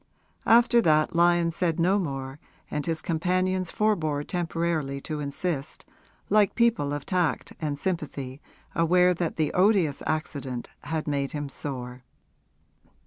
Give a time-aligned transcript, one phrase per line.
[0.47, 2.39] After that Lyon said no more
[2.71, 5.85] and his companions forbore temporarily to insist,
[6.27, 8.41] like people of tact and sympathy
[8.73, 12.03] aware that the odious accident had made him sore.